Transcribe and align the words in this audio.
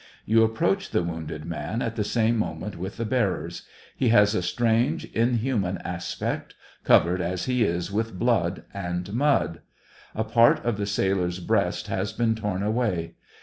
You 0.25 0.43
approach 0.43 0.89
the 0.89 1.03
wounded 1.03 1.45
man, 1.45 1.83
at 1.83 1.95
the 1.95 2.03
same 2.03 2.35
moment 2.35 2.75
with 2.75 2.97
the 2.97 3.05
bearers; 3.05 3.67
he 3.95 4.09
has 4.09 4.33
a 4.33 4.41
strange, 4.41 5.05
inhuman 5.13 5.77
aspect, 5.85 6.55
covered 6.83 7.21
as 7.21 7.45
he 7.45 7.63
is 7.63 7.91
with 7.91 8.17
blood 8.17 8.63
and 8.73 9.13
mud. 9.13 9.61
A 10.15 10.23
part 10.23 10.65
of 10.65 10.77
the 10.77 10.87
sailor's 10.87 11.39
breast 11.39 11.85
has 11.85 12.13
been 12.13 12.33
torn 12.33 12.63
away. 12.63 13.13